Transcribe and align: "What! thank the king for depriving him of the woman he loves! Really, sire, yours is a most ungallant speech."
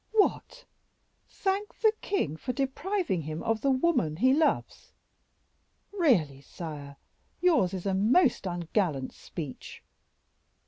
"What! 0.13 0.65
thank 1.29 1.79
the 1.81 1.93
king 2.01 2.35
for 2.35 2.53
depriving 2.53 3.21
him 3.21 3.43
of 3.43 3.61
the 3.61 3.69
woman 3.69 4.15
he 4.15 4.33
loves! 4.33 4.93
Really, 5.91 6.41
sire, 6.41 6.97
yours 7.39 7.71
is 7.71 7.85
a 7.85 7.93
most 7.93 8.47
ungallant 8.47 9.11
speech." 9.11 9.83